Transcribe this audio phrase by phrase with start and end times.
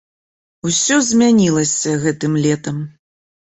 [0.69, 2.81] Усё змянілася гэтым летам.